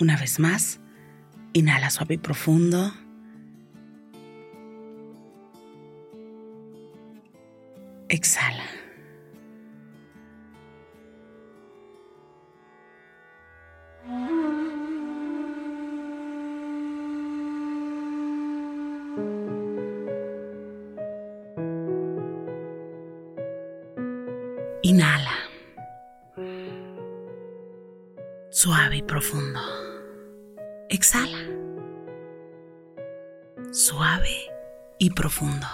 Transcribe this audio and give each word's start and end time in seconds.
Una 0.00 0.16
vez 0.16 0.40
más, 0.40 0.80
inhala 1.52 1.90
suave 1.90 2.14
y 2.14 2.18
profundo. 2.18 2.92
Exhala. 8.08 8.64
Inhala. 24.82 25.51
Suave 28.62 28.98
y 28.98 29.02
profundo. 29.02 29.58
Exhala. 30.88 31.36
Suave 33.72 34.36
y 35.00 35.10
profundo. 35.10 35.66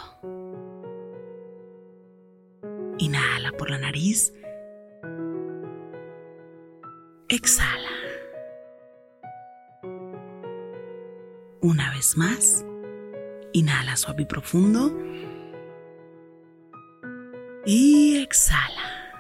Inhala 2.97 3.53
por 3.59 3.69
la 3.69 3.77
nariz. 3.77 4.33
Exhala. 7.29 7.91
Una 11.61 11.91
vez 11.91 12.17
más. 12.17 12.65
Inhala 13.53 13.99
suave 13.99 14.23
y 14.23 14.25
profundo. 14.25 14.99
Y 17.67 18.23
exhala. 18.23 19.13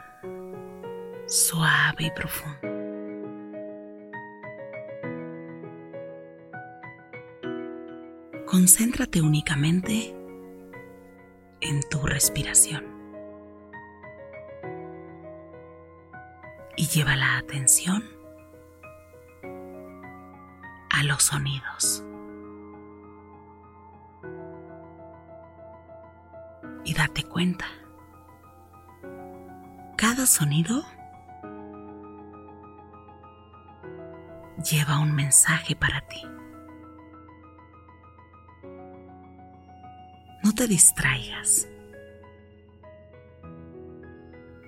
Suave 1.26 2.04
y 2.04 2.10
profundo. 2.12 2.67
Concéntrate 8.58 9.22
únicamente 9.22 10.16
en 11.60 11.80
tu 11.88 12.00
respiración. 12.00 12.84
Y 16.76 16.88
lleva 16.88 17.14
la 17.14 17.38
atención 17.38 18.02
a 20.90 21.04
los 21.04 21.22
sonidos. 21.22 22.02
Y 26.84 26.94
date 26.94 27.22
cuenta. 27.22 27.66
Cada 29.96 30.26
sonido 30.26 30.84
lleva 34.68 34.98
un 34.98 35.14
mensaje 35.14 35.76
para 35.76 36.00
ti. 36.08 36.26
Te 40.58 40.66
distraigas, 40.66 41.68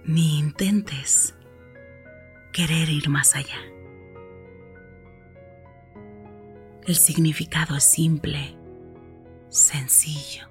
ni 0.04 0.38
intentes 0.38 1.34
querer 2.52 2.88
ir 2.88 3.08
más 3.08 3.34
allá. 3.34 3.58
El 6.86 6.94
significado 6.94 7.74
es 7.74 7.82
simple, 7.82 8.56
sencillo. 9.48 10.48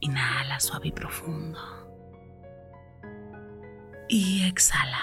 Inhala 0.00 0.58
suave 0.58 0.88
y 0.88 0.92
profundo. 0.92 1.60
Y 4.08 4.48
exhala. 4.48 4.98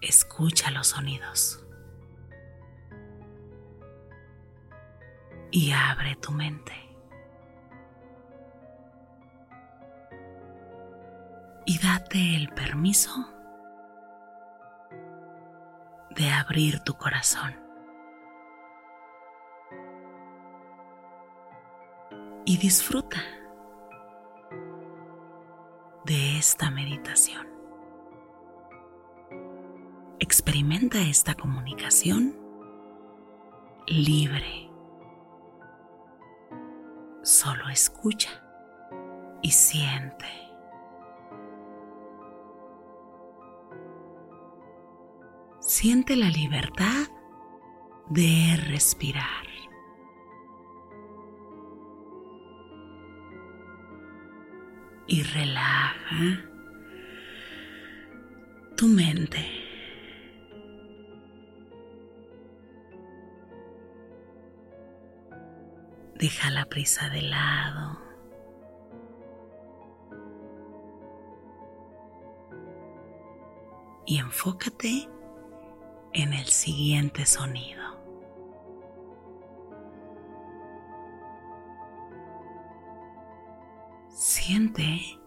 Escucha 0.00 0.70
los 0.70 0.86
sonidos. 0.86 1.65
Y 5.56 5.72
abre 5.72 6.16
tu 6.16 6.32
mente. 6.32 6.74
Y 11.64 11.78
date 11.78 12.36
el 12.36 12.50
permiso 12.50 13.10
de 16.10 16.30
abrir 16.30 16.80
tu 16.80 16.92
corazón. 16.98 17.54
Y 22.44 22.58
disfruta 22.58 23.22
de 26.04 26.36
esta 26.36 26.70
meditación. 26.70 27.46
Experimenta 30.18 30.98
esta 30.98 31.34
comunicación 31.34 32.36
libre. 33.86 34.65
Solo 37.38 37.68
escucha 37.68 38.30
y 39.42 39.50
siente. 39.50 40.24
Siente 45.60 46.16
la 46.16 46.30
libertad 46.30 47.08
de 48.08 48.58
respirar. 48.68 49.44
Y 55.06 55.22
relaja 55.22 56.42
tu 58.78 58.86
mente. 58.86 59.65
Deja 66.18 66.50
la 66.50 66.64
prisa 66.64 67.10
de 67.10 67.20
lado. 67.20 68.00
Y 74.06 74.18
enfócate 74.18 75.10
en 76.14 76.32
el 76.32 76.46
siguiente 76.46 77.26
sonido. 77.26 77.84
Siente 84.08 85.20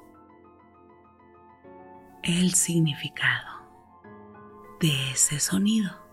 el 2.23 2.55
significado 2.55 3.69
de 4.79 5.11
ese 5.11 5.39
sonido. 5.39 6.08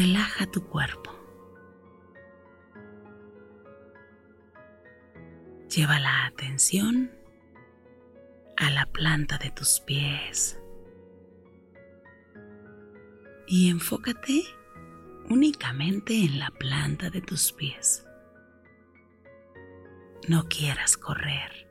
Relaja 0.00 0.46
tu 0.46 0.64
cuerpo. 0.64 1.10
Lleva 5.68 5.98
la 5.98 6.24
atención 6.24 7.10
a 8.56 8.70
la 8.70 8.86
planta 8.86 9.36
de 9.36 9.50
tus 9.50 9.80
pies 9.80 10.58
y 13.46 13.68
enfócate 13.68 14.42
únicamente 15.28 16.14
en 16.14 16.38
la 16.38 16.50
planta 16.50 17.10
de 17.10 17.20
tus 17.20 17.52
pies. 17.52 18.06
No 20.28 20.48
quieras 20.48 20.96
correr. 20.96 21.68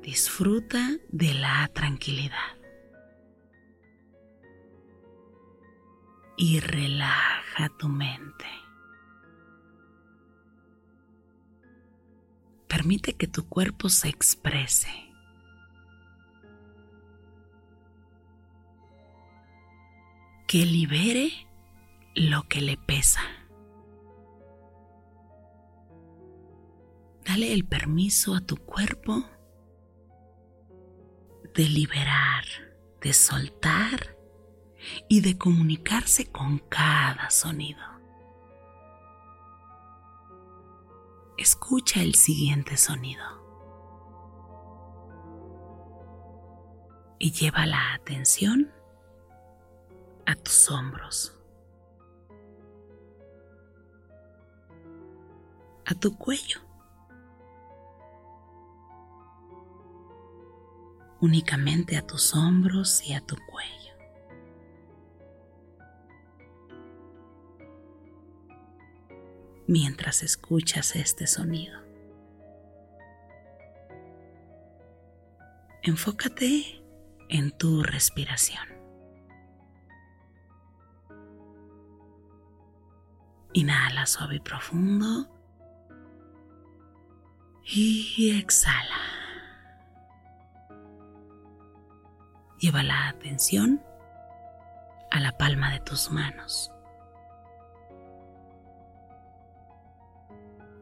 Disfruta 0.00 0.88
de 1.10 1.34
la 1.34 1.68
tranquilidad. 1.74 2.57
Y 6.40 6.60
relaja 6.60 7.68
tu 7.80 7.88
mente. 7.88 8.46
Permite 12.68 13.14
que 13.14 13.26
tu 13.26 13.48
cuerpo 13.48 13.88
se 13.88 14.08
exprese. 14.08 14.88
Que 20.46 20.64
libere 20.64 21.32
lo 22.14 22.44
que 22.44 22.60
le 22.60 22.76
pesa. 22.76 23.20
Dale 27.24 27.52
el 27.52 27.64
permiso 27.64 28.36
a 28.36 28.40
tu 28.40 28.58
cuerpo 28.58 29.24
de 31.52 31.68
liberar, 31.68 32.44
de 33.00 33.12
soltar 33.12 34.17
y 35.08 35.20
de 35.20 35.36
comunicarse 35.36 36.30
con 36.30 36.58
cada 36.58 37.30
sonido. 37.30 37.82
Escucha 41.36 42.02
el 42.02 42.14
siguiente 42.14 42.76
sonido 42.76 43.24
y 47.18 47.32
lleva 47.32 47.66
la 47.66 47.94
atención 47.94 48.72
a 50.26 50.34
tus 50.34 50.70
hombros, 50.70 51.34
a 55.86 55.94
tu 55.94 56.16
cuello. 56.16 56.68
únicamente 61.20 61.96
a 61.96 62.06
tus 62.06 62.34
hombros 62.34 63.02
y 63.04 63.14
a 63.14 63.20
tu 63.20 63.36
cuello. 63.50 63.87
Mientras 69.68 70.22
escuchas 70.22 70.96
este 70.96 71.26
sonido, 71.26 71.78
enfócate 75.82 76.82
en 77.28 77.50
tu 77.50 77.82
respiración. 77.82 78.66
Inhala 83.52 84.06
suave 84.06 84.36
y 84.36 84.40
profundo 84.40 85.28
y 87.62 88.38
exhala. 88.40 88.96
Lleva 92.58 92.82
la 92.82 93.08
atención 93.08 93.82
a 95.10 95.20
la 95.20 95.36
palma 95.36 95.72
de 95.72 95.80
tus 95.80 96.10
manos 96.10 96.72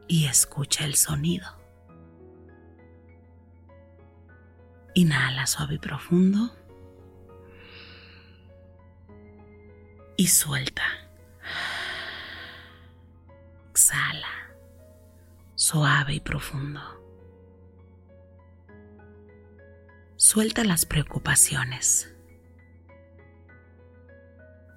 y 0.07 0.25
escucha 0.25 0.85
el 0.85 0.95
sonido. 0.95 1.47
Inhala 4.93 5.45
suave 5.45 5.75
y 5.75 5.79
profundo 5.79 6.55
y 10.17 10.27
suelta. 10.27 10.83
Exhala 13.69 14.27
suave 15.55 16.13
y 16.13 16.19
profundo. 16.19 16.81
Suelta 20.15 20.63
las 20.63 20.85
preocupaciones. 20.85 22.13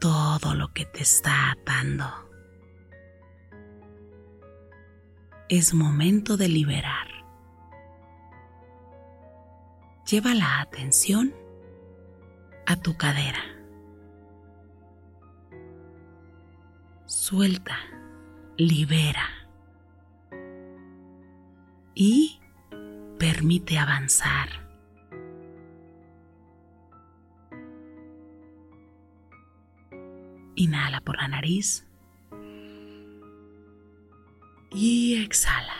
Todo 0.01 0.55
lo 0.55 0.73
que 0.73 0.87
te 0.87 1.03
está 1.03 1.53
atando. 1.53 2.30
Es 5.51 5.75
momento 5.75 6.37
de 6.37 6.47
liberar. 6.49 7.09
Lleva 10.09 10.33
la 10.33 10.61
atención 10.61 11.35
a 12.67 12.77
tu 12.77 12.97
cadera. 12.97 13.43
Suelta, 17.05 17.77
libera 18.59 19.29
y 21.97 22.39
permite 23.19 23.77
avanzar 23.77 24.49
Inhala 30.55 31.01
por 31.01 31.17
la 31.17 31.27
nariz. 31.27 31.90
Y 34.73 35.23
exhala. 35.23 35.75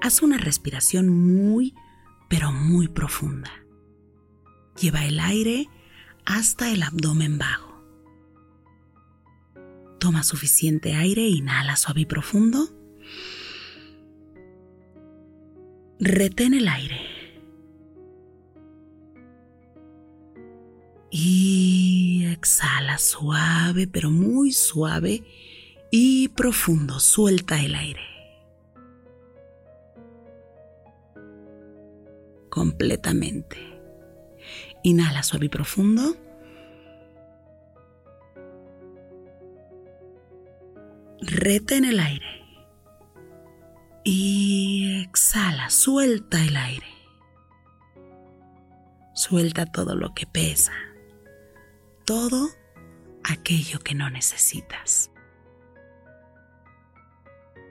Haz 0.00 0.22
una 0.22 0.36
respiración 0.38 1.08
muy, 1.08 1.74
pero 2.28 2.52
muy 2.52 2.88
profunda. 2.88 3.50
Lleva 4.78 5.04
el 5.06 5.20
aire 5.20 5.68
hasta 6.26 6.70
el 6.70 6.82
abdomen 6.82 7.38
bajo. 7.38 7.74
Toma 9.98 10.22
suficiente 10.22 10.94
aire, 10.94 11.22
inhala 11.22 11.76
suave 11.76 12.02
y 12.02 12.06
profundo. 12.06 12.68
Retén 15.98 16.52
el 16.52 16.68
aire. 16.68 17.13
Y 21.16 22.26
exhala 22.26 22.98
suave, 22.98 23.86
pero 23.86 24.10
muy 24.10 24.50
suave 24.50 25.22
y 25.92 26.26
profundo. 26.30 26.98
Suelta 26.98 27.62
el 27.62 27.76
aire. 27.76 28.00
Completamente. 32.50 33.56
Inhala 34.82 35.22
suave 35.22 35.46
y 35.46 35.48
profundo. 35.50 36.16
Retén 41.20 41.84
el 41.84 42.00
aire. 42.00 42.26
Y 44.02 45.00
exhala, 45.04 45.70
suelta 45.70 46.44
el 46.44 46.56
aire. 46.56 46.88
Suelta 49.14 49.64
todo 49.66 49.94
lo 49.94 50.12
que 50.12 50.26
pesa 50.26 50.72
todo 52.04 52.50
aquello 53.22 53.78
que 53.80 53.94
no 53.94 54.10
necesitas. 54.10 55.10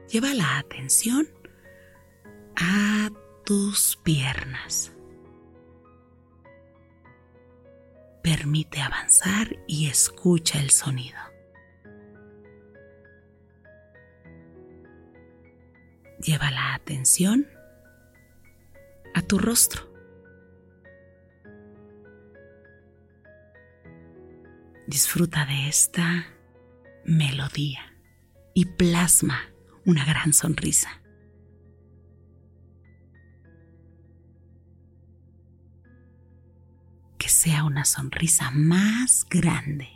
Lleva 0.10 0.34
la 0.34 0.58
atención 0.58 1.28
a 2.56 3.10
tus 3.46 3.98
piernas. 3.98 4.92
Permite 8.22 8.82
avanzar 8.82 9.58
y 9.68 9.88
escucha 9.88 10.60
el 10.60 10.70
sonido. 10.70 11.20
Lleva 16.20 16.52
la 16.52 16.74
atención 16.74 17.48
a 19.14 19.22
tu 19.22 19.38
rostro. 19.38 19.93
Disfruta 24.88 25.46
de 25.46 25.70
esta 25.70 26.26
melodía 27.06 27.94
y 28.54 28.66
plasma 28.66 29.40
una 29.86 30.04
gran 30.06 30.34
sonrisa. 30.34 31.02
Que 37.18 37.30
sea 37.30 37.64
una 37.64 37.86
sonrisa 37.86 38.52
más 38.52 39.26
grande. 39.30 39.88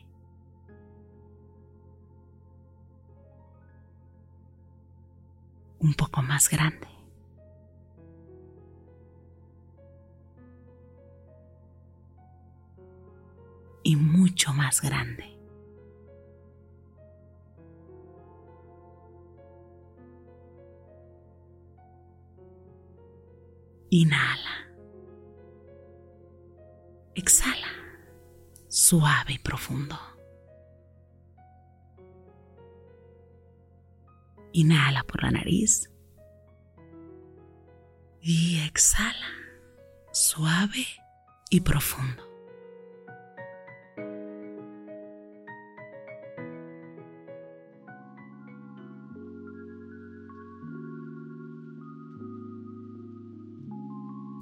Un 5.79 5.94
poco 5.94 6.22
más 6.22 6.50
grande. 6.50 6.96
Y 13.88 13.96
mucho 13.96 14.51
más 14.51 14.82
grande. 14.82 15.24
Inhala. 23.89 24.67
Exhala. 27.15 27.67
Suave 28.67 29.36
y 29.36 29.39
profundo. 29.39 29.98
Inhala 34.51 35.03
por 35.03 35.24
la 35.24 35.32
nariz. 35.32 35.89
Y 38.20 38.60
exhala. 38.67 39.29
Suave 40.12 40.86
y 41.50 41.62
profundo. 41.62 42.26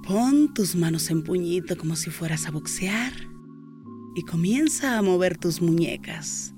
Pon 0.06 0.54
tus 0.54 0.76
manos 0.76 1.10
en 1.10 1.24
puñito 1.24 1.76
como 1.76 1.96
si 1.96 2.10
fueras 2.10 2.46
a 2.46 2.52
boxear 2.52 3.12
y 4.14 4.22
comienza 4.22 4.96
a 4.96 5.02
mover 5.02 5.36
tus 5.36 5.60
muñecas 5.60 6.54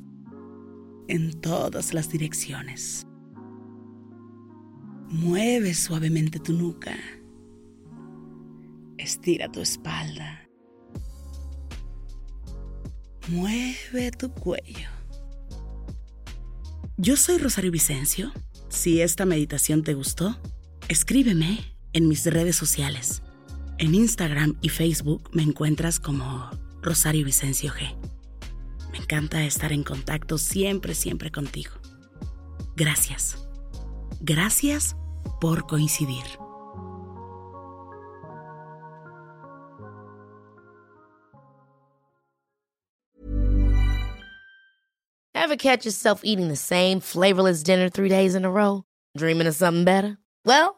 en 1.08 1.32
todas 1.40 1.94
las 1.94 2.10
direcciones. 2.10 3.06
Mueve 5.08 5.72
suavemente 5.72 6.38
tu 6.38 6.52
nuca. 6.52 6.94
Estira 8.98 9.50
tu 9.50 9.62
espalda. 9.62 10.46
Mueve 13.30 14.10
tu 14.10 14.30
cuello. 14.30 14.90
Yo 16.98 17.16
soy 17.16 17.38
Rosario 17.38 17.72
Vicencio. 17.72 18.30
Si 18.68 19.00
esta 19.00 19.24
meditación 19.24 19.84
te 19.84 19.94
gustó, 19.94 20.38
escríbeme 20.88 21.60
en 21.94 22.08
mis 22.08 22.26
redes 22.26 22.54
sociales. 22.54 23.22
En 23.78 23.94
Instagram 23.94 24.58
y 24.60 24.70
Facebook 24.70 25.30
me 25.32 25.44
encuentras 25.44 26.00
como 26.00 26.50
Rosario 26.82 27.24
Vicencio 27.24 27.70
G. 27.72 27.96
Me 28.90 28.98
encanta 28.98 29.44
estar 29.44 29.72
en 29.72 29.84
contacto 29.84 30.36
siempre, 30.36 30.96
siempre 30.96 31.30
contigo. 31.30 31.70
Gracias. 32.74 33.38
Gracias 34.20 34.96
por 35.40 35.68
coincidir. 35.68 36.24
Ever 45.34 45.56
catch 45.56 45.84
yourself 45.84 46.22
eating 46.24 46.48
the 46.48 46.56
same 46.56 47.00
flavorless 47.00 47.62
dinner 47.62 47.88
three 47.88 48.08
days 48.08 48.34
in 48.34 48.44
a 48.44 48.50
row? 48.50 48.82
Dreaming 49.16 49.46
of 49.46 49.54
something 49.54 49.84
better? 49.84 50.18
Well, 50.44 50.77